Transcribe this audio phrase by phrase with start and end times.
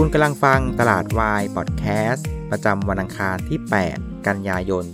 [0.00, 3.58] คุณกำลังฟังตลาดวายพอดแคสต์ประจำวันอังคารที่
[3.90, 4.84] 8 กันยายน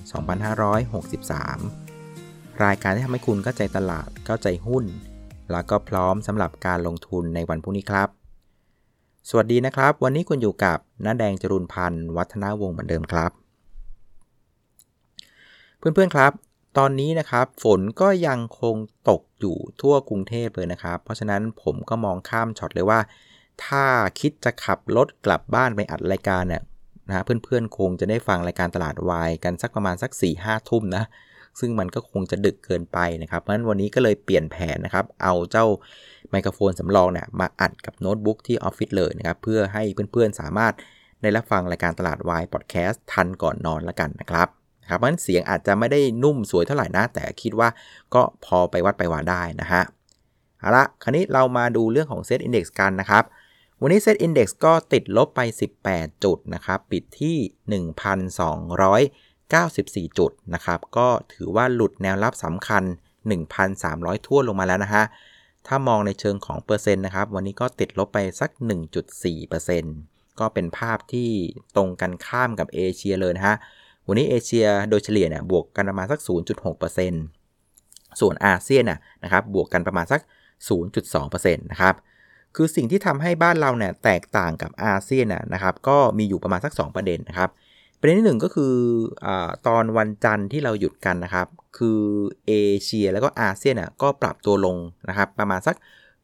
[0.87, 4.85] 2563 รายการที่ทำให้คุณเข้าใจตลาดเข้าใจหุ้น
[5.53, 8.09] แล้วก็พร้อมสำหรับการลงทุนในวันพรุ่งนี้ครับ
[9.29, 13.31] สวัสดีนะครับ วันนี้คุณอยู่กับน้าแดงจรุนพันธ์วัฒนาวงศ์เหมือนเดิมครับ
[15.79, 16.33] เพื่อนๆครับ
[16.79, 18.77] ตอนนี้นะครับฝนก็ยังคง
[19.09, 23.01] ตกอยู่ทั่วกรุงเทพเลยนะครับ เพราะฉะนั้นผมก็มองข้ามช็อตเลยว่า
[23.65, 23.85] ถ้า
[24.21, 26.63] คิดจะขับรถกลับบ้านไปอัดรายการเนี่ย
[27.09, 31.05] นะเพื่อนๆคงจะได้ฟังรายการตลาดวายกันสักประมาณสัก4ี่ห้าทุ่มนะ
[31.61, 35.67] ซึ่งมันก็คงจะดึกเกินไปนะครับเพราะฉะนั้นวันนี้ก็เลยเปลี่ยนแผนนะครับเอาเจ้า
[36.31, 40.73] ไมโครโฟนสำรองเนี่ยมาอัดกับโน้ตบุ๊กที่ออฟฟิศเลยนะครับเพื่อให้เพื่อนๆสามารถ
[41.23, 44.49] ได้รับฟังรายการตลาดวายพอดแคสต์ทันก่อนนอนละกันนะครับ
[44.91, 47.69] ครับเพราะฉะนั้นเสียงอาจจะไม่ได้นุ่มสวยเท่าไหร่นะแต่คิดว่า
[48.15, 49.83] ก็พอไปวัดไปวาได้นะฮะ
[50.61, 53.25] เอาละคราวนี้เรามาดูเรื่องของเซตอินดี x กันนะครับ
[53.81, 55.41] วันนี้ Set Index ก็ติดลบไป
[55.81, 57.37] 18 จุดนะครับ ปิดที่
[60.11, 62.83] 1,294 จุดนะครับ ก็ถือว่าหลุดแนวรับสำคัญ
[63.55, 65.05] 1,300 ทั่วลงมาแล้วนะฮะ
[65.67, 68.51] ถ้ามองในเชิงของเปอร์เซ็นต์นะครับ วันนี้ก็ติดลบไปสัก
[69.25, 71.31] 1.4%ก็เป็นภาพที่
[71.77, 73.57] ตรงกันข้ามกับเอเชียเลยนะฮะ
[74.07, 76.21] วันนี้เอเชียโดยเฉลี่ยเนี่ยบวกกันประมาณสัก
[76.81, 78.85] 0.6%ส่วนอาเซียน
[79.23, 80.21] นะครับบวกกันประมาณสัก
[80.69, 81.95] 0.2%นะครับ
[82.57, 87.51] คือสิ่งที่ทำให้บ้านเราเนี่ยแตกต่างกับอาเซียนนะครับก็มีอยู่ประมาณสัก 2 ประเด็นนะครับ
[88.01, 88.75] ประเด็นที่ 1 ก็คือ
[89.27, 89.29] อ
[89.67, 91.47] ตอนวันจันทร์ที่เราหยุดกันนะครับ
[91.79, 92.01] คือ
[92.47, 92.53] เอ
[92.85, 94.77] เชียแล้วก็อาเซียนก็ปรับตัวลง
[95.09, 95.77] นะครับประมาณสัก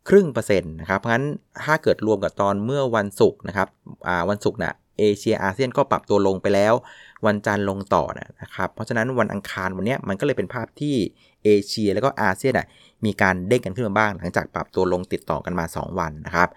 [0.08, 1.26] ครึ่งเปอร์เซ็นต์นะครับเพราะฉะนั้น
[1.64, 3.68] ถ้าเกิดรวมกับตอนเมื่อวันศุกร์นะครับ
[4.30, 6.74] วันศุกร์น่ะเอเชียอาเซียนก็ปรับตัวลงไปแล้ว
[7.26, 8.04] วันจันทร์ลงต่อ
[8.42, 10.96] นะครับ เพราะฉะนั้นวันอังคารวันนี้มันก็เลยเป็นภาพที่
[11.44, 12.66] เอเชียแล้วก็อาเซียนอะ
[13.04, 16.48] มีการเด้งกันขึ้นมาบ้าง หลังจากปรับตัวลงติดต่อกันมา 2 วันนะครับ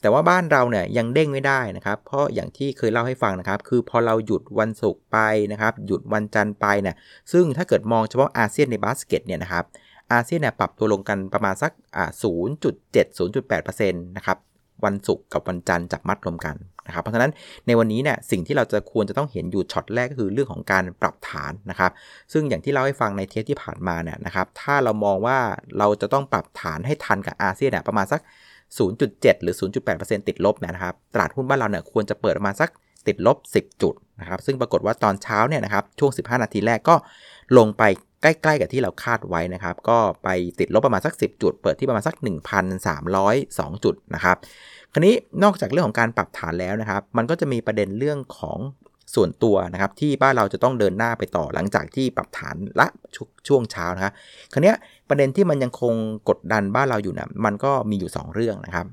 [0.00, 5.18] แต่ว่าบ้านเราเนี่ยยังเด้งไม่ได้นะครับ เพราะอย่างที่เคยเล่าให้ฟังนะครับ คือพอเราหยุดวันศุกร์ไป
[5.52, 6.96] นะครับ หยุดวันจันทร์ไปเนี่ย
[7.32, 9.64] ซึ่งถ้าเกิดมองเฉพาะอาเซียนในบาสเกตเนี่ยนะครับ
[10.12, 12.10] อาเซียนเนี่ยปรับตัวลงกันประมาณสักอ่า
[12.62, 14.38] 0.7 0.8%นะครับ
[14.84, 16.56] วันศุกร์กับวันจันทร์จับมัดรวมกัน
[16.86, 17.30] นะครับ เพราะฉะนั้น
[17.66, 21.90] ในวันนี้เนี่ยสิ่งที่เราจะควรจะต้องเห็นอยู่ช็อตแรกก็คือเรื่องของการปรับฐานนะครับ
[22.32, 25.38] ซึ่งอย่างที่เล่าให้ฟังในเทปที่ผ่านมาเนี่ยนะครับถ้าเรามองว่า
[25.78, 28.20] เราจะต้องปรับฐานให้ทันกับอาเซียนเนี่ยประมาณสัก
[28.82, 29.54] 0.7 หรือ
[29.90, 32.70] 0.8%ติดลบนะครับตลาดหุ้นบ้านเราเนี่ยควรจะเปิดประมาณสัก
[33.06, 36.94] ติดลบ 10 จุดนะครับ ซึ่งปรากฏว่าตอนเช้าเนี่ยนะครับ ช่วง 15 นาทีแรกก็
[37.58, 37.82] ลงไป
[38.22, 40.28] ใกล้ๆกับที่เราคาดไว้นะครับ ก็ไป
[40.58, 42.14] ติดลบประมาณสัก 10 จุด เปิดที่ประมาณสัก
[43.00, 44.36] 1,302 จุดนะครับ
[44.92, 48.58] คราวนี้นอกจากเรื่องของการปรับฐานแล้วนะครับ มันก็จะมีประเด็นเรื่องของ
[49.14, 53.18] ส่วนตัวนะครับ ที่บ้านเราจะต้องเดินหน้าไปต่อหลังจากที่ปรับฐานละช
[53.48, 54.12] ช่วงเช้านะครับ
[54.52, 54.74] คราวนี้
[55.08, 55.94] ประเด็นที่มันยังคง
[56.28, 58.86] กดดันบ้านเราอยู่นะมันก็มีอยู่ 2 เรื่องนะครับ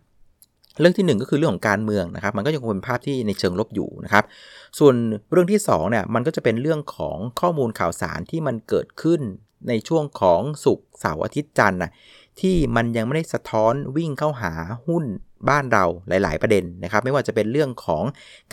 [0.79, 4.23] เรื่องที่ 1 ก็คือเรื่องของการเมืองนะครับ มันก็ยังคงเป็นภาพที่ในเชิงลบอยู่นะครับ
[4.79, 4.95] ส่วน
[5.31, 9.21] เรื่องที่2เนี่ยมันก็จะเป็นเรื่องของข้อมูลข่าวสารที่มันเกิดขึ้น
[9.69, 11.91] ในช่วงของศุกร์เสาร์อาทิตย์จันทร์นะ
[12.41, 14.53] ที่มันยังไม่ได้สะท้อนวิ่งเข้าหา
[14.87, 15.03] หุ้น
[15.49, 18.03] บ้านเราหลาย ๆ ประเด็นนะครับ ไม่ว่าจะเป็นเรื่องของ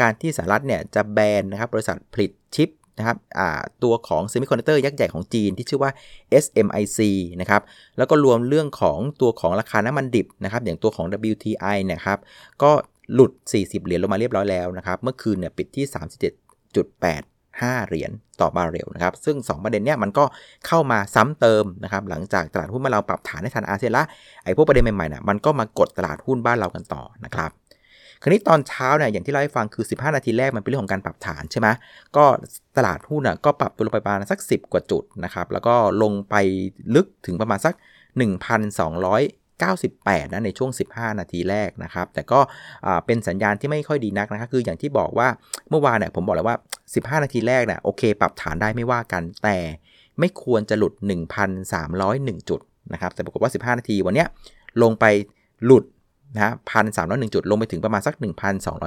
[0.00, 3.16] การที่สหรัฐเนี่ยจะแบนนะครับบริษัทผลิตชิป นะครับ
[3.82, 5.90] ตัวของเซมิคอนดักเตอร์ยักษ์ใหญ่ของจีนที่ชื่อว่า
[6.44, 6.98] SMIC
[7.40, 7.62] นะครับ
[7.98, 12.18] แล้วก็รวมเรื่องของตัวของราคาน้ำมันดิบนะครับอย่างตัวของ WTI นะครับ
[12.62, 12.70] ก็
[13.14, 15.84] หลุด 40 เหรียญลงมาเรียบร้อยแล้วนะครับเมื่อคืนเนี่ยปิดที่
[16.72, 20.24] 37.8 5 เหรียญต่อบาร์เรลนะครับ ซึ่ง 2 ประเด็นเนี้ยมันก็
[20.66, 24.04] เข้ามาซ้ำเติมนะครับ หลังจากตลาดหุ้นบ้านเราปรับฐานให้ทันอาเซียนละ
[24.44, 27.50] ไอ้พวกประเด็นใหม่ๆนี่ยมันก็มากดตลาดหุ้นบ้านเรากันต่อนะครับ
[28.22, 31.68] คราวนี้ตอนเช้าเนี่ยอย่างที่เราให้ฟังคือ 15 นาทีแรกมันเป็นเรื่องของการปรับฐานใช่ไหม
[32.16, 32.24] ก็
[32.76, 36.36] ตลาดหุ้นอะก็ปรับตัวลงไปประมาณสัก 10 กว่าจุดนะครับแล้วก็ลงไป
[36.94, 37.74] ลึกถึงประมาณสัก
[38.48, 42.40] 1,200 98 นะในช่วง 15 นาทีแรกนะครับ แต่ก็
[43.06, 45.28] เป็นสัญญาณที่ไม่ค่อยดีนักนะครับ คืออย่างที่บอกว่า
[45.70, 46.56] เมื่อวานเนี่ยผมบอกแล้วว่า
[47.16, 49.56] 15 นาทีแรกเนี่ยโอเค ปรับฐานได้ไม่ว่ากัน แต่
[50.18, 50.92] ไม่ควรจะหลุด
[51.70, 52.60] 1,301 จุด
[52.92, 54.24] นะครับ แต่ปรากฏว่า 15 นาทีวันนี้
[54.82, 55.04] ลงไป
[55.64, 55.84] หลุด
[56.36, 58.14] นะพันสามร้อยหนึ่งจุดลงไปถึงประมาณสัก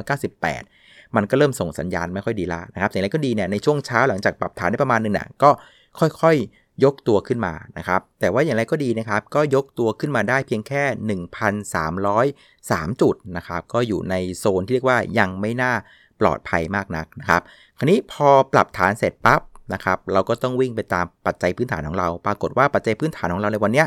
[0.01, 5.49] 1,298 มันก็เริ่มส่งสัญญาณไม่ค่อยดีละนะครับอย่างไรก็ดีเนี่ยในช่วงเช้าหลังจากปรับฐานได้ประมาณนึงน่ะก็
[5.99, 10.83] ค่อยๆยกตัวขึ้นมานะครับแต่ว่าอย่างไรก็ดีนะครับก็ยกตัวขึ้นมาได้เพียงแค่
[12.33, 15.73] 1,303 จุดนะครับก็อยู่ในโซนที่เรียกว่ายังไม่น่า
[16.21, 17.41] ปลอดภัยมากนักนะครับ
[17.77, 19.41] คราวนี้พอปรับฐานเสร็จปั๊บ
[19.73, 23.83] นะครับ เราก็ต้องวิ่งไปตามปัจจัยพื้นฐานของเรา ปรากฏว่าปัจจัยพื้นฐานของเราในวันนี้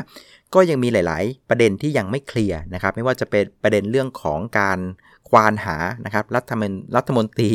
[0.53, 4.79] ก็ยังมีหลาย ๆ ประเด็นที่ยังไม่เคลียร์นะครับ ไม่ว่าจะเป็นประเด็นเรื่องของการ
[5.29, 7.51] ควานหานะครับรัฐมนรัฐมนตรี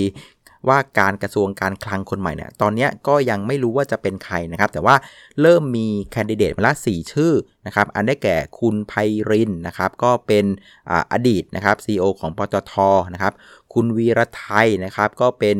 [0.69, 4.95] ว่าการกระทรวงการคลังคนใหม่เนี่ยตอนนี้ก็ยังไม่รู้ว่าจะเป็นใครนะครับ แต่ว่า
[5.41, 7.33] เริ่มมีแคนดิเดตมาละ4 ชื่อ
[7.67, 8.93] นะครับ อันได้แก่คุณไพ
[9.31, 10.45] รินนะครับ ก็เป็น
[11.13, 12.75] อดีตนะครับ CEO ของปตท
[13.15, 13.33] นะครับ
[13.75, 15.59] คุณวีรไทยนะครับ ก็เป็น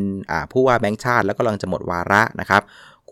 [0.53, 2.63] ผู้ว่าแบงค์ชาติ แล้วก็กำลังจะหมดวาระนะครับ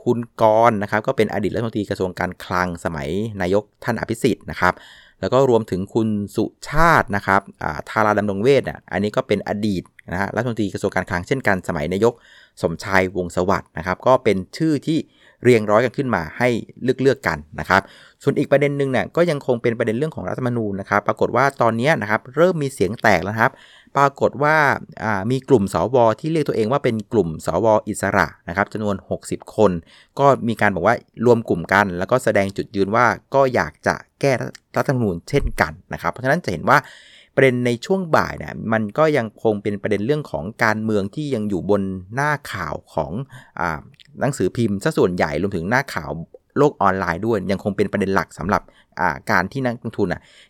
[0.02, 3.08] คุณกรนะครับก็เป็นอดีตรัฐมนตรีกระทรวงการคลังสมัย
[3.40, 4.74] นายกท่านอภิสิทธิ์นะครับ
[5.20, 7.40] แล้วก็รวมถึงคุณสุชาตินะครับ
[7.88, 9.82] ธาราดำรงเวทอะอันนี้ก็เป็นอดีต
[10.12, 12.14] นะฮะรัฐมนตรีกระทรวงการคลังเช่นกันสมัยนายก
[12.62, 14.98] สมชายวงสวัสด์นะครับ ก็เป็นชื่อที่
[15.44, 16.48] เรียงร้อยกันขึ้นมาให้
[16.82, 17.82] เลือกเลือกกันนะครับ
[18.22, 23.50] ส่วนอีกประเด็นหนึ่งเนี่ยก็ยังคงเป็นประเด็นเรื่องของรัฐธรรมนูญนะครับ ปรากฏว่าตอนนี้นะครับเริ่มมีเสียงแตกแล้วครับ
[23.96, 24.56] ปรากฏว่า
[25.30, 28.96] มีกลุ่มสวที่เรียกตัวเองว่าเป็นกลุ่มสวอิสระนะครับจำนวน
[29.26, 29.72] 60 คน
[30.18, 30.94] ก็มีการบอกว่า
[31.26, 34.32] รวมกลุ่มกัน แล้วก็แสดงจุดยืนว่าก็อยากจะ แก้
[34.76, 36.78] รัฐธรรมนูญเช่นกันนะครับ เพราะฉะนั้นจะเห็นว่า
[37.34, 41.82] ประเด็นในช่วงบ่ายเนี่ยมันก็ยังคงเป็นประเด็นเรื่องของการเมืองที่ยังอยู่บน
[42.14, 43.12] หน้าข่าวของ
[43.60, 43.62] อ
[44.20, 46.10] หนังสือพิมพ์ซะส่วนใหญ่รวมถึงหน้าข่าว
[46.58, 48.62] โลกออนไลน์ด้วย ยังคงเป็นประเด็นหลักสำหรับ
[49.30, 50.08] การที่นักลงทุน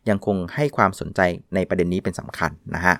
[0.08, 1.20] ยังคงให้ความสนใจ
[1.55, 2.96] ในประเด็นนี้เป็นสำคัญนะฮะ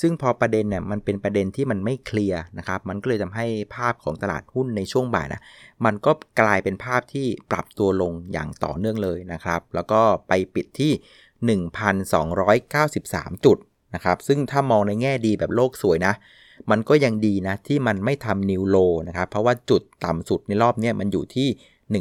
[0.00, 5.42] ซึ่งพอประเด็นเนี่ยมันเป็นประเด็นที่มันไม่เคลียร์นะครับ มันก็เลยทำให้ภาพของตลาดหุ้นในช่วงบ่ายนะ
[5.84, 10.92] มันก็กลายเป็นภาพที่ปรับตัวลงอย่างต่อเนื่องเลยนะครับ แล้วก็ไปปิดที่
[11.68, 13.58] 1,293 จุด
[13.94, 16.14] นะครับ ซึ่งถ้ามองในแง่ดีแบบโลกสวยนะ
[16.70, 18.76] มันก็ยังดีนะที่มันไม่ทำนิวโล
[19.08, 21.48] นะครับ เพราะว่าจุดต่ำสุดในรอบนี้มันอยู่ที่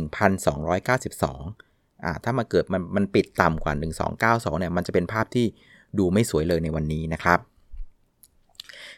[0.05, 5.45] 1,292อ่าถ้ามาเกิดมันมันปิดต่ำกว่า 1292เนี่ยมันจะเป็นภาพที่
[5.97, 7.39] ดูไม่สวยเลยในวันนี้นะครับ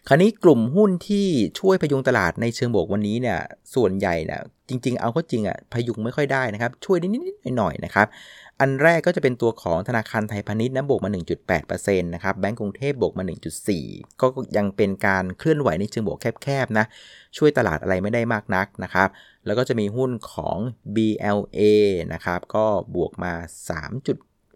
[0.10, 1.28] คราวนี้กลุ่มหุ้นที่
[1.60, 3.40] ช่วยพยุงตลาดในเชิงบวกวันนี้เนี่ย
[3.76, 8.08] ส่วนใหญ่เนี่ยจริง ๆ เอาก็จริงอะพยุงไม่ค่อยได้นะครับ ช่วยนิดๆหน่อยๆนะครับ
[8.60, 11.10] อันแรกก็จะเป็นตัวของธนาคารไทยพาณิชย์นะบวกมา
[11.56, 13.24] 1.8%นะครับแบงก์กรุงเทพบวกมา
[13.72, 14.28] 1.4 ก็
[14.58, 16.86] ยังเป็นการเคลื่อนไหวในเชิงบวกแคบๆนะ
[17.38, 19.10] ช่วยตลาดอะไรไม่ได้มากนักนะครับ
[19.46, 20.58] แล้วก็จะมีหุ้นของ
[20.96, 21.62] BLA
[22.14, 22.66] นะครับก็
[22.96, 23.34] บวกมา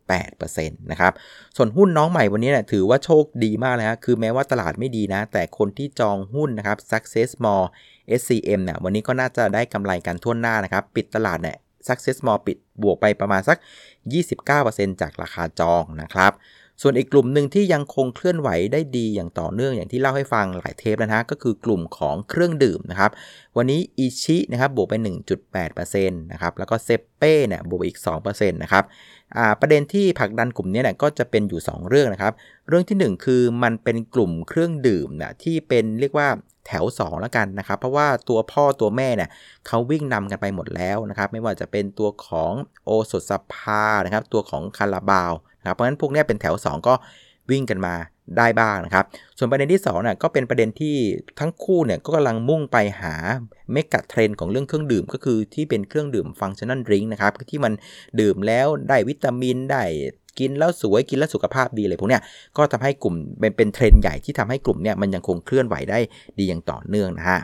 [0.09, 1.13] 8%นะครับ
[1.57, 7.65] ส่วนหุ้นน้องใหม่วันนี้เนี่ยถือว่าโชคดีมากเลยครับคือแม้ว่าตลาดไม่ดีนะ แต่คนที่จองหุ้นนะครับ Success More
[8.19, 11.57] SCM เนี่ยวันนี้ก็น่าจะได้กำไรกันทั่วหน้านะครับ ปิดตลาดเนี่ย
[11.88, 13.57] Success More ปิดบวกไปประมาณสัก
[14.30, 16.31] 29%จากราคาจองนะครับ
[16.81, 23.12] ส่วนอีกกลุ่มหนึ่งที่ยังคงเคลื่อนไหวได้ดีอย่างต่อเนื่องอย่างที่เล่าให้ฟังหลายเทปแล้วนะก็คือกลุ่มของเครื่องดื่มนะครับ
[23.57, 24.94] วันนี้อิชินะครับบวกไป
[25.44, 28.83] 1.8%นะครับแล้วก็เซเป้เนี่ยบวกอีก 2%นะครับ
[29.60, 32.33] ประเด็นที่ผลักดันกลุ่มนี้เนี่ยก็จะเป็นอยู่ 2 เรื่องนะครับ
[32.68, 36.30] เรื่องที่ 1 คือมันเป็นกลุ่มเครื่องดื่มนะที่เป็นเรียกว่า
[36.68, 39.30] แถว 2 แล้วกันนะครับ เพราะว่าตัวพ่อตัวแม่เนี่ย
[39.68, 42.51] เขาวิ่งนำกันไปหมดแล้วนะครับ ไม่ว่าจะเป็นตัวของ
[42.86, 46.94] โอสถสภานะครับ ตัวของคาราบาว นะครับเพราะฉะนั้นพวกนี้เป็นแถว 2 ก็
[47.52, 47.94] วิ่งกันมา
[48.38, 49.06] ได้บ้างนะครับ
[49.38, 50.96] ส่วนประเด็นที่2เนี่ยก็เป็นประเด็นที่
[51.40, 53.13] ทั้งคู่เนี่ยก็กำลังมุ่งไปหา
[53.72, 57.74] megatrend ของเรื่องเครื่องดื่ม ก็คือที่เป็นเครื่องดื่ม functional drink นะครับ ที่มัน
[58.19, 59.84] ดื่มแล้วได้วิตามินได้
[60.40, 62.22] กินแล้วสวยกินแล้วสุขภาพดีเลยพวกเนี้ย
[62.58, 66.00] ก็ทำให้กลุ่มเป็นเป็นเทรนใหญ่ที่ทำให้กลุ่มเนี้ยมันยังคงเคลื่อนไหวได้
[66.40, 67.40] ดีอย่างต่อเนื่องนะฮะ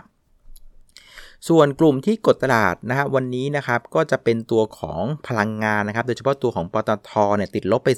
[1.48, 7.90] ส่วนกลุ่มที่กดตลาดนะฮะวันนี้นะครับก็จะเป็นตัวของพลังงานนะครับ โดยเฉพาะตัวของปตทเนี่ยติดลบไป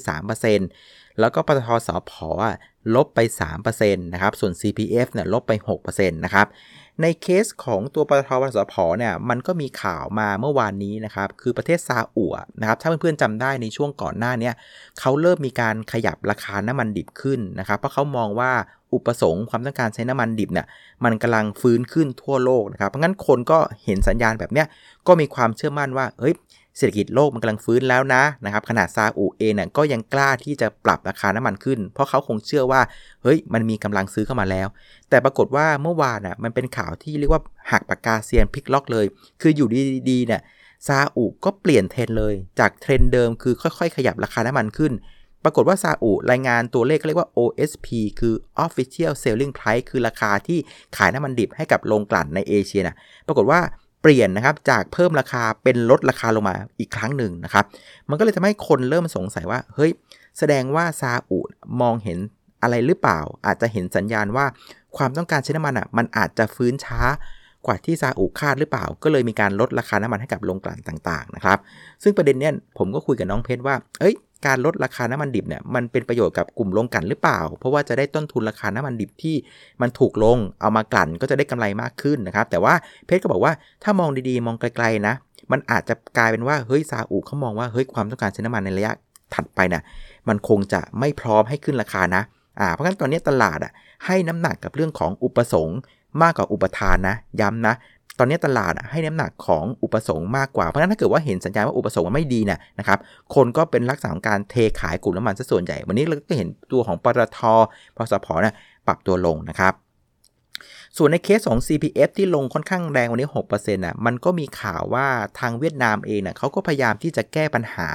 [0.56, 2.30] 3%แล้วก็ปตทสอพอ
[2.94, 3.20] ลบไป
[3.60, 5.52] 3%นะครับ ส่วน CPF เนี่ยลบไป
[5.84, 6.46] 6%นะครับ
[7.02, 12.26] ในเคสของตัวปตทปสพเนี่ยมันก็มีข่าวมาเมื่อวานนี้นะครับ คือประเทศซาอุ
[12.60, 14.50] นะครับถ้าเพื่อนๆจำได้ในช่วงก่อนหน้านี้
[15.00, 18.52] เขาเริ่มมีการขยับราคาน้ำมันดิบขึ้นนะครับ เพราะเขามองว่า
[18.94, 20.66] อุปสงค์ความต้องการใช้น้ำมันดิบเนี่ย
[21.04, 24.66] มันกำลังฟื้นขึ้นทั่วโลกนะครับเพราะงั้นคนก็เห็นสัญญาณแบบเนี้ย
[25.06, 26.34] ก็มีความเชื่อมั่นว่าเฮ้ย
[26.76, 32.80] เศรษฐกิจโลกมันกำลังฟื้นแล้วนะนะครับขนาดซาอุเองเนี่ยก็ยังกล้าที่จะปรับราคาน้ำมันขึ้น เพราะเขาคงเชื่อว่า
[33.22, 34.68] เฮ้ยมันมีกำลังซื้อเข้ามาแล้ว
[35.10, 39.06] แต่ปรากฏว่าเมื่อวานอะมันเป็นข่าวที่เรียกว่าหักปากกาเซียนพลิกล็อกเลย
[39.40, 39.68] คืออยู่
[40.10, 40.40] ดีๆเนี่ย
[40.86, 44.92] ซาอุก็เปลี่ยนเทรนเลย จากเทรนเดิมคือค่อย ๆ ขยับราคาน้ำมันขึ้น
[45.44, 47.88] ปรากฏว่าซาอุรายงานตัวเลขเรียกว่า OSP
[48.20, 48.34] คือ
[48.64, 50.58] Official Selling Price คือราคาที่
[50.96, 52.96] ขายน้ำมันดิบให้กับโรงกลั่นในเอเชียนะ
[53.26, 53.60] ปรากฏว่า
[54.00, 57.64] เปลี่ยนนะครับจากเพิ่มราคาเป็นลดราคาลงมาอีกครั้งหนึ่งนะครับ
[58.08, 59.90] มันก็เลยทำให้คนเริ่มสงสัยว่า เฮ้ย
[60.38, 61.38] แสดงว่าซาอุ
[61.80, 62.18] มองเห็น
[62.62, 64.46] อะไรหรือเปล่า อาจจะเห็นสัญญาณว่า
[64.96, 67.00] ความต้องการใช้น้ำมันอะมันอาจจะฟื้นช้า
[67.66, 71.58] กว่าที่ซาอุคาดหรือเปล่า ก็เลยมีการลดราคาน้ำมันให้กับโรงกลั่นต่างๆนะครับ
[72.02, 74.14] ซึ่งประเด็นเนี้ยผมก็คุยกับน้องเพชรว่า เอ้ย
[74.46, 79.36] การลดราคาน้ำมันดิบเนี่ยมันเป็นประโยชน์กับกลุ่มโรงกลั่นหรือเปล่า เพราะว่าจะได้ต้นทุนราคาน้ำมันดิบที่
[79.82, 82.74] มันถูกลงเอามากลั่นก็จะได้กำไรมากขึ้นนะครับ แต่ว่า
[83.06, 85.14] เพชรก็บอกว่าถ้ามองดีๆ มองไกลๆนะ
[85.52, 88.92] มันอาจจะกลายเป็นว่าเฮ้ยซาอุเขามองว่าเฮ้ยความต้องการใช้น้ำมันในระยะ
[89.34, 89.82] ถัดไปนะ่ะ
[90.28, 92.22] มันคงจะไม่พร้อมให้ขึ้นราคานะ
[92.60, 93.72] อ่าเพราะงั้นตอนนี้ตลาดอะ
[94.06, 95.78] ให้น้ำหนักกับเรื่องของอุปสงค์
[96.22, 97.74] มากกว่าอุปทานนะ ย้ำนะ
[98.20, 102.98] ตอนนี้ตลาดให้น้ำหนักของอุปสงค์มากกว่า เพราะฉะนั้นถ้าเกิดว่าเห็นสัญญาณว่าอุปสงค์มันไม่ดีนี่ยนะครับ
[103.34, 107.40] คนก็เป็นลักษณะของการเทขายกลุ่มน้ำมันซะส่วนใหญ่ วันนี้เราก็เห็นตัวของปตท
[107.96, 108.54] ปสพเนี่ย
[108.86, 109.74] ปรับตัวลงนะครับ
[110.96, 115.06] ส่วนในเคสของ CPF ที่ลงค่อนข้างแรงวันนี้6%น่ะมันก็มีข่าวว่า
[115.38, 117.88] ทางเวียดนามเองน่ะเขาก็พยายามที่จะแก้ปัญหา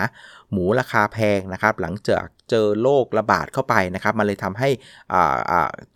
[0.51, 4.69] หมูราคาแพงนะครับ หลังจากเจอโรคระบาดเข้าไปนะครับ มันเลยทำให้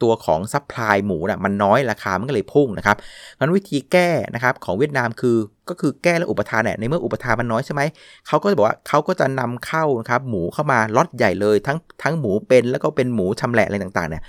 [0.01, 2.97] ตัวของ supply หมูนะ่ะมันน้อยราคามันก็เลยพุ่งนะครับ
[3.37, 5.37] งั้นวิธีแก้นะครับของเวียดนามคือ
[5.69, 7.81] ก็คือแก้และอุปทานเนี่ยในเมื่ออุปทานมันน้อยใช่ไหม
[8.27, 14.23] เขาก็จะบอกว่าเขาก็จะนำเข้านะครับหมูเข้ามาล็อตใหญ่เลยทั้งทั้งหมูเป็นแล้วก็เป็นหมูชำแหละอะไรต่างๆเนี่ย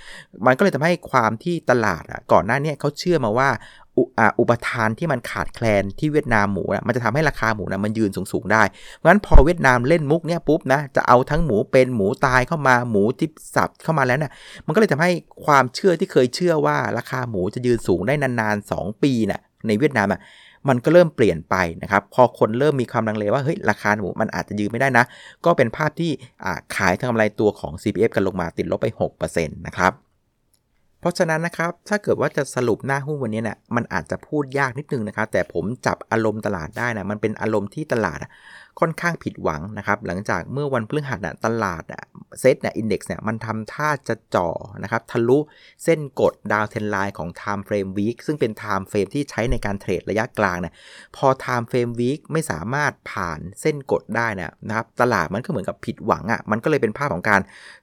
[0.45, 3.49] มันก็เลยทำให้ความที่ตลาดอะก่อนหน้านี้เขาเชื่อมั่นว่า
[4.39, 8.63] อุปทานที่มันขาดแคลนที่เวียดนามหมูนะมันจะทำให้ราคาหมูนะมันยืนสูงๆได้
[8.95, 14.31] เพราะฉะนั้นพอเวียดนามเล่นมุกเนี่ยปุ๊บนะจะเอาทั้งหมูเป็นหมูตายเข้ามาหมูที่สับเข้ามาแล้วนะ่ะ
[14.65, 15.11] มันก็เลยทำให้
[15.45, 20.21] ความเชื่อที่เคยเชื่อว่าราคาหมูจะยืนสูงได้นานๆ 2 ปีนะ่ะในเวียดนามอะ
[20.69, 25.05] มันก็เริ่มเปลี่ยนไปนะครับพอคนเริ่มมีความลังเลว่าเฮ้ยราคาหมูมันอาจจะยืนไม่ได้นะ
[25.45, 26.11] ก็เป็นภาพที่
[26.75, 28.87] ขายทางกำไรตัวของ CPF กันลงมาติดลบไป
[29.21, 29.93] 6%นะครับ
[31.01, 38.19] เพราะฉะนั้นนะครับถ้าเกิดว่าจะสรุปหน้าหุ้นวันนี้เนะี่ยมันอาจจะพูดยากนิดนึงนะครับแต่ผมจับอารมณ์ตลาดได้นะมันเป็นอารมณ์ที่ตลาด
[38.79, 41.83] ค่อนข้างผิดหวังนะครับ หลังจากเมื่อวันพฤหัสนะตลาด
[42.39, 44.49] เซ็ตเนี่ยอินเด็กซ์เนี่ยมันทำท่าจะจ่อ
[44.83, 45.39] นะครับทะลุ
[45.83, 50.73] เส้นกดดาวเทนไลน์ของ Time Frame Week ซึ่งเป็น Time Frame ที่ใช้ในการเทรดระยะกลางเนี่ย
[51.15, 54.27] พอ Time Frame Week ไม่สามารถผ่านเส้นกดได้
[54.67, 57.41] นะครับตลาดมันก็เหมือนกับผิดหวังอะ่ะมันก็เลยเป็นภาพของการ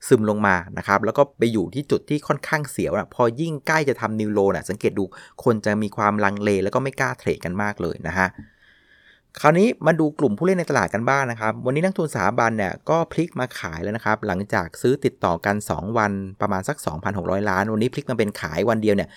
[0.09, 5.05] ซึมลงมานะครับแล้วก็ไปอยู่ที่จุดที่ค่อนข้างเสียวนะพอยิ่งใกล้จะทำนิวโลนะสังเกตดู
[5.45, 8.29] คนจะมีความลังเลแล้วก็ไม่กล้าเทรดกันมากเลยนะฮะ
[9.43, 16.77] คราวนี้มาดูกลุ่มผู้เล่นในตลาดกันบ้างนะครับ วันนี้นักทุนสถาบันเนี่ยก็พลิกมาขายแล้วนะครับ หลังจากซื้อติดต่อกัน 2 วันประมาณสัก
[17.13, 19.09] 2,600 ล้าน วันนี้พลิกมาเป็นขายวันเดียวเนี่ย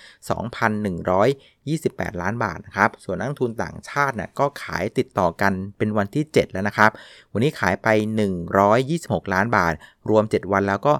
[1.28, 6.92] 2,128 ล้านบาทนะครับ ส่วนนักทุนต่างชาติเนี่ยก็ขายติดต่อกันเป็นวันที่ 7 แล้วนะครับ
[7.34, 7.88] วันนี้ขายไป
[8.62, 9.74] 126 ล้านบาท
[10.10, 10.94] รวม 7 วันแล้วก็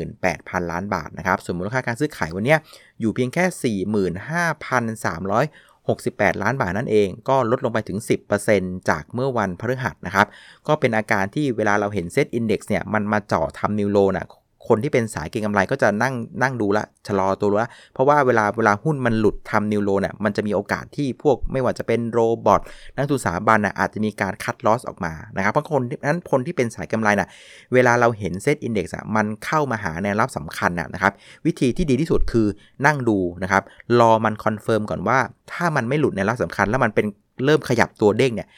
[0.00, 2.56] 18,000 ล้านบาทนะครับ ส่วนมูลค่าการซื้อขายวันนี้
[3.00, 7.98] อยู่เพียงแค่ 45,300 68 ล้านบาทนั่นเอง ก็ลดลงไปถึง
[8.44, 10.26] 10%จากเมื่อวันพฤหัสนะครับ
[10.66, 14.26] ก็เป็นอาการที่เวลาเราเห็นเซตอินดี x เนี่ยมันมาเจาะทำ new low นะ
[14.68, 22.60] คนที่เป็นสายเก็งกำไรก็จะนั่งนั่งดูละชะลอตัวละเพราะว่าเวลาเวลาหุ้นมันหลุดทำ new low เนี่ยมันจะมีโอกาสที่พวกไม่ว่าจะเป็น robot
[22.96, 27.28] นักลงทุนสถาบันน่ะอาจจะมีการ cut loss ออกมานะครับเพราะคนนั้นคนที่เป็นสายกำไรน่ะ
[27.74, 31.12] เวลาเราเห็นเซตอินเดี x อะมันเข้ามาหาแนวรับสำคัญนะครับ
[31.46, 32.46] วิธีที่ดีที่สุดคือ
[32.86, 33.62] นั่งดูนะครับ
[34.00, 35.18] รอมัน confirm ก่อนว่า
[35.52, 37.06] ถ้ามันไม่หลุดแนวรับสำคัญ แล้วมันเป็น
[37.44, 38.48] เริ่มขยับตัวเด้งเนี่ย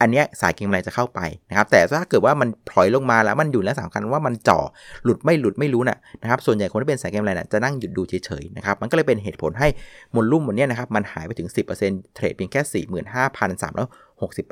[0.00, 4.60] อันนี้สายเก็งกำไรจะเข้าไปนะครับ แต่ถ้าเกิดว่ามันถอยลงมาแล้วมันอยู่แนวสำคัญว่ามันจ่อ
[5.04, 9.68] หลุดไม่หลุดไม่รู้นะนะครับส่วนใหญ่คนที่เป็นสายเก็งกำไรนะจะนั่งหยุดดูเฉยๆนะครับมันก็เลยเป็นเหตุผลให้
[10.14, 11.48] volume วันนี้นะครับมันหายไปถึง
[11.80, 12.84] 10% trade เพียงแค่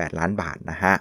[0.09, 0.95] 45,368 ล้านบาทนะฮะ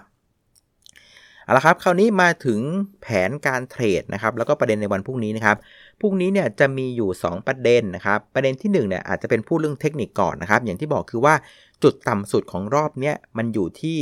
[1.48, 2.60] เอาละครับคราวนี้มาถึง
[3.02, 5.56] แผนการ trade นะครับแล้วก็ประเด็นในวันพรุ่งนี้นะครับ
[6.00, 11.34] พรุ่งนี้เนี่ยจะมีอยู่ 2 ประเด็นนะครับประเด็นที่1เนี่ยอาจจะเป็นพูดเรื่องเทคนิคก่อนนะครับอย่างที่บอกคือว่า
[11.82, 13.98] จุดต่ำสุดของรอบนี้มันอยู่ที่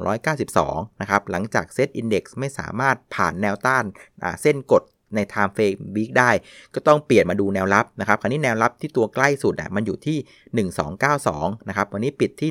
[0.00, 3.84] 1,292 นะครับหลังจากเซตอินดี x ไม่สามารถผ่านแนวต้าน
[4.42, 4.82] เส้นกด
[5.14, 6.30] ใน timeframe week ได้
[6.74, 10.18] ก็ต้องเปลี่ยนมาดูแนวรับนะครับ คราวนี้แนวรับที่ตัวใกล้สุดอะมันอยู่ที่
[10.98, 12.50] 1292 นะครับ วันนี้ปิดที่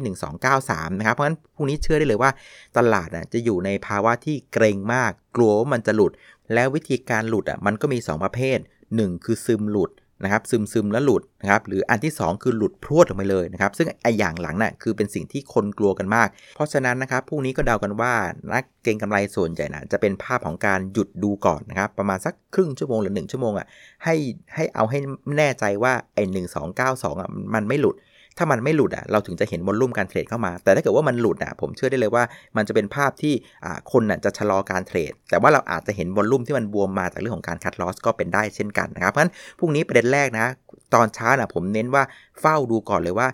[0.49, 2.31] 1293 นะครับ เพราะฉะนั้นพรุ่งนี้เชื่อได้เลยว่า
[2.77, 6.11] ตลาดอะจะอยู่ในภาวะที่เกรงมาก กลัวว่ามันจะหลุด
[6.53, 8.57] แล้ววิธีการหลุดอะมันก็มี 2 ประเภท
[8.91, 9.91] 1 คือซึมหลุด
[10.23, 18.13] นะครับซึมซึมแล้วหลุดนะครับหรืออันที่ 2 คือหลุดพรวดออกไปเลยนะครับซึ่งไออย่างหลังนะ่ะคือเป็นสิ่งที่คนกลัวกันมาก เพราะฉะนั้นนะครับพรุ่งนี้ก็เดากันว่า
[18.51, 23.67] นักเก็งกำไรส่วนใหญ่นะจะเป็นภาพของการหยุดดูก่อนนะครับประมาณสักครึ่งชั่วโมงหรือ1ชั่วโมงอะ่ะ
[24.03, 24.15] ให้
[24.55, 24.99] ให้เอาให้
[25.38, 27.95] แน่ใจว่าไอหนึ่งสองเก้าสองอะมันไม่หลุด
[28.39, 32.24] ถ้ามันไม่หลุดอะเราถึงจะเห็นวอลลุ่มการเทรดเข้ามา แต่ถ้าเกิดว่ามันหลุดอะผมเชื่อได้เลยว่า
[32.58, 33.34] มันจะเป็นภาพที่
[33.65, 40.48] อ่าคนน่ะจะชะลอการเทรด แต่ว่าเราอาจจะเห็นวอลลุ่มที่มันบวมมาจากเรื่องของการคัดลอสก็เป็นได้เช่นกันนะครับเพราะฉะนั้นพรุ่งนี้ประเด็นแรกนะ
[40.96, 42.03] ตอนเช้านะผมเน้นว่า
[42.39, 43.27] เฝ้าดูก่อนเลยว่า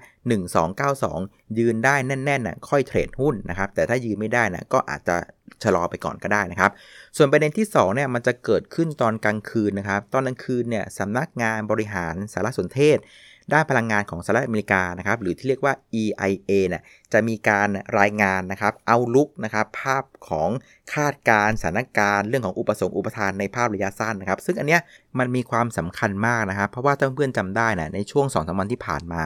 [0.76, 5.18] 1292 ยืนได้แน่นๆน่ะค่อยเทรดหุ้นนะครับแต่ถ้ายืนไม่ได้น่ะก็อาจจะ
[5.64, 6.72] ชะลอไปก่อนก็ได้นะครับ
[7.18, 12.98] ส่วนประเด็นที่2เนี่ยมันจะเกิดขึ้นตอนกลางคืนนะครับ ตอนกลางคืนเนี่ยสำนักงานบริหารสารสนเทศ
[13.54, 16.82] ด้านพลังงานของสหรัฐอเมริกานะครับหรือที่เรียกว่า EIA เนี่ย
[17.14, 20.50] จะมีการรายงานนะครับ outlook นะครับภาพของ
[20.94, 24.82] คาดการณ์สถานการณ์เรื่องของอุปสงค์อุปทานในภาพระยะสั้นนะครับ ซึ่งอันเนี้ย
[25.20, 29.24] มันมีความสำคัญมากนะครับ เพราะว่าถ้าเพื่อนจำได้นะในช่วง2อสวันที่ผ่านมา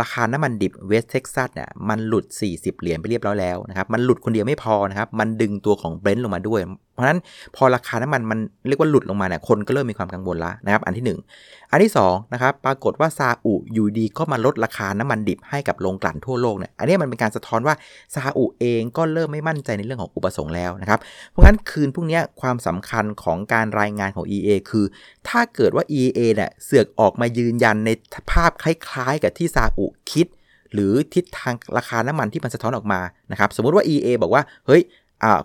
[0.00, 2.24] ราคาน้ำมันดิบเวสเท็กซัสเนี่ยมันหลุด
[2.54, 6.60] 40 เหรียญไปเรียบร้อยแล้วนะครับมันหลุดคนเดียวไม่พอนะครับมันดึงตัวของเบรนท์ลงมาด้วย
[6.98, 7.20] เพราะฉะนั้น
[7.56, 8.38] พอราคาน้ำมันมัน
[8.68, 17.74] เรียกว่าหลุดลงมาเนี่ยคนก็เริ่มมีความกังวลแล้วนะครับ อันที่ 1 อันที่2นะครับปรากฏว่าซาอุอยู่ดีก็มาลดราคาน้ำมันดิบให้กับโรงกลั่นทั่วโลกเนี่ยอันนี้มันเป็นการสะท้อนว่า
[18.14, 21.00] ซาอุเองก็เริ่มไม่มั่นใจในเรื่องของอุปสงค์แล้วนะครับ
[21.30, 24.84] เพราะงั้นคืนพวกนี้ความสำคัญของการรายงานของ EA คือ
[25.28, 27.90] ถ้าเกิดว่า EA เนี่ยเสือกออกมายืนยันใน
[28.30, 30.26] ภาพคล้ายๆ กับที่ซาอุคิด
[30.74, 33.00] หรือทิศทางราคาน้ำมันที่มันสะท้อนออกมา
[33.32, 34.82] นะครับ สมมุติว่า EA บอกว่า เฮ้ย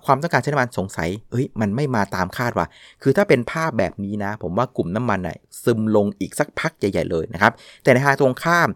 [0.06, 2.68] ความต้องการใช้น้ำมันสงสัยเฮ้ย มันไม่มาตามคาดว่ะ
[3.02, 7.52] คือถ้าเป็นภาพแบบนี้นะ ผมว่ากลุ่มน้ำมันน่ะซึมลงอีกสักพักใหญ่ๆเลยนะครับ
[7.84, 8.70] แต่ในทางตรงข้าม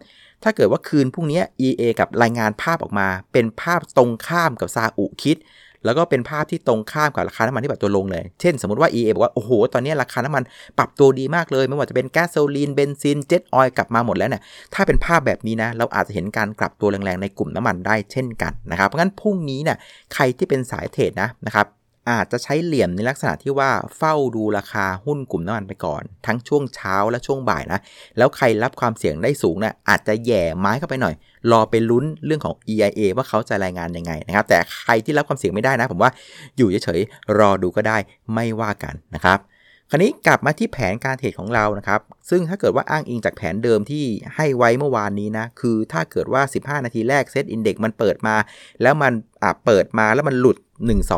[0.43, 5.37] ถ้าเกิดว่าคืนพรุ่งนี้ EA กับรายงานภาพออกมา เป็นภาพตรงข้ามกับซาอุคิด
[5.85, 10.43] แล้วก็เป็นภาพที่ตรงข้ามกับราคาน้ำมันที่ปรับตัวลงเลย เช่นสมมติว่า EA บอกว่า โอ้โห ตอนนี้ราคาน้ำมัน
[10.77, 14.41] ปรับตัวดีมากเลย ไม่ว่าจะเป็นแก๊สโซลีน เบนซิน เจ็ตออยล์กลับมาหมดแล้วเนี่ย
[14.73, 19.77] ถ้าเป็นภาพแบบนี้นะ เราอาจจะเห็นการกลับตัวแรงๆในกลุ่มน้ำมันได้เช่นกันนะครับ เพราะงั้นพรุ่งนี้เนี่ย
[20.13, 21.67] ใครที่เป็นสายเทรดนะนะครับ
[22.09, 27.79] อาจจะใช้เหลี่ยมในลักษณะที่ว่าเฝ้าดูราคาหุ้นกลุ่มน้ำมันไปก่อน ทั้งช่วงเช้าและช่วงบ่ายนะ
[28.17, 31.15] แล้วใครรับความเสี่ยงได้สูงนะอาจจะแย่ไม้เข้าไปหน่อย
[31.51, 36.11] รอไปลุ้นเรื่องของ EIA ว่าเขาจะรายงานยังไงนะครับ แต่ใครที่รับความเสี่ยงไม่ได้นะ ผมว่า
[36.57, 37.97] อยู่เฉยๆรอดูก็ได้
[38.33, 39.39] ไม่ว่ากันนะครับ
[39.91, 46.41] คราวนี้กลับมาที่แผนการเทรดของเรานะครับ ซึ่งถ้าเกิดว่าอ้างอิงจากแผนเดิมที่ให้ไว้เมื่อวานนี้นะ คือถ้าเกิดว่า
[46.77, 48.35] 15 นาทีแรก SET Index มันเปิดมา
[48.81, 49.13] แล้วมัน
[49.43, 50.57] อ่าเปิดมาแล้วมันหลุด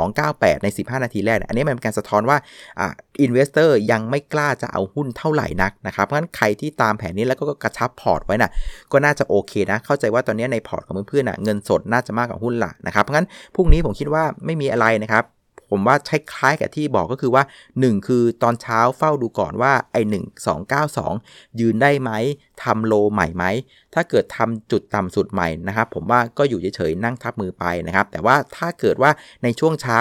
[0.01, 2.37] 1298 ใน 15 นาทีแรก อันนี้มันเป็นการสะท้อนว่า
[2.79, 2.87] อ่า
[3.21, 8.51] investor ยังไม่กล้าจะเอาหุ้นเท่าไหร่นักนะครับ เพราะฉะนั้นใครที่ตามแผนนี้แล้วก็กระชับพอร์ตไว้นะ่ะ
[8.91, 15.23] ก็น่าจะโอเคนะ เข้าใจว่าตอนนี้ในพอร์ตของเพื่อนๆนะเงินสดน่าจะมากกว่าหุ้นละนะครับ เพราะงั้นพรุ่งนี้ผมคิดว่าไม่มีอะไรนะครับ
[15.69, 17.43] ผมว่าใช้คล้ายกับที่บอกก็คือว่า
[17.75, 21.13] 1 คือตอนเช้าเฝ้าดูก่อนว่าไอ้หนึ่งสองเก้าสอง
[21.59, 22.11] ยืนได้ไหม
[22.63, 23.45] ทำโลใหม่ไหม
[23.93, 29.11] ถ้าเกิดทำจุดต่ำสุดใหม่นะครับ ผมว่าก็อยู่เฉยๆนั่งทับมือไปนะครับ แต่ว่าถ้าเกิดว่า
[29.43, 29.99] ในช่วงเช้า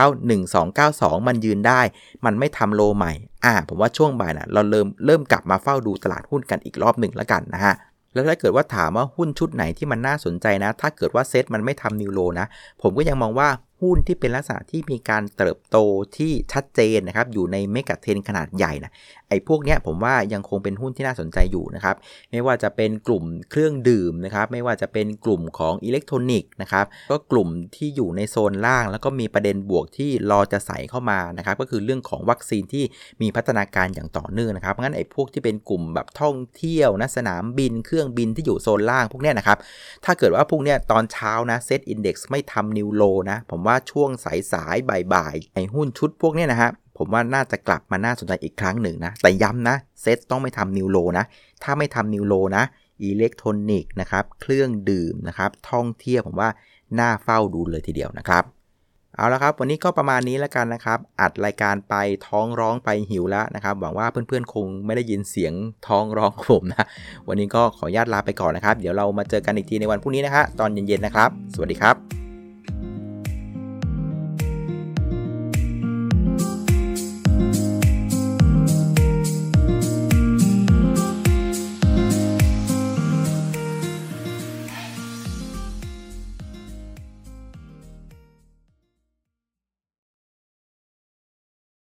[0.62, 1.80] 1292 มันยืนได้
[2.24, 3.12] มันไม่ทำโลใหม่
[3.44, 7.74] อ่า ผมว่าช่วงบ่ายนะเราเริ่มเริ่มกลับมาเฝ้าดูตลาดหุ้นกันอีกรอบหนึ่งแล้วกันนะฮะ
[8.12, 12.46] แล้วถ้าเกิดว่าถามว่าหุ้นชุดไหนที่มันน่าสนใจนะ ถ้าเกิดว่าเซตมันไม่ทำนิวโลนะ
[12.82, 13.48] ผมก็ยังมองว่า
[13.80, 15.76] หุ้นที่เป็นลักษณะที่มีการเติบโต
[16.16, 18.92] ที่ชัดเจนนะครับอยู่ในเมกะเทนขนาดใหญ่นะ
[19.28, 21.96] ไอ้พวกเนี้ยผมว่ายังคงเป็นหุ้นที่น่าสนใจอยู่นะครับ
[22.30, 32.84] ไม่ว่าจะเป็นกลุ่มเครื่องดื่มนะครับ ไม่ว่าจะเป็นกลุ่มของอิเล็กทรอนิกส์นะครับ ก็กลุ่มที่อยู่ในโซนล่าง แล้วก็มีประเด็นบวกที่รอจะใส่เข้ามานะครับ ก็คือเรื่องของวัคซีนที่
[33.22, 39.58] มีพัฒนาการอย่างต่อเนื่องนะครับ งั้นไอ้พวกที่เป็นกลุ่มแบบท่องเที่ยวนะสนามบิน เครื่องบินที่อยู่โซนล่างพวกเนี้ยนะครับ
[40.04, 44.76] ถ้าเกิดว่าพวกเนี้ยตอนเช้านะเซตอินดี x ไม่ทำ new low นะ ผมว่าช่วงสายสาย
[45.14, 51.24] บ่ายๆไอ้หุ้นชุดพวกเนี้ยนะฮะ ผมว่าน่าจะกลับมาน่าสนใจอีกครั้งหนึ่งนะ แต่ย้ำนะ เซตต้องไม่ทำ new low นะ
[51.62, 52.64] ถ้าไม่ทำ new low นะ
[53.02, 56.50] อิเล็กทรอนิกส์นะครับ เครื่องดื่มนะครับ ท่องเที่ยวผมว่า
[56.98, 58.44] น่าเฝ้าดูเลยทีเดียวนะครับ
[59.16, 61.94] เอาละครับ วันนี้ก็ประมาณนี้แล้วกันนะครับ อัดรายการไป
[62.28, 65.52] ท้องร้องไปหิวแล้วนะครับ หวังว่าเพื่อนๆคงไม่ได้ยินเสียง
[65.88, 66.86] ท้องร้องของผมนะ
[67.28, 72.17] วันนี้ก็ขออนุญาตลาไปก่อนนะครับ เดี๋ยวเรามาเจอกันอีกทีในวันพรุ่งนี้นะฮะตอนเย็นๆนะครับ สวัสดีครับ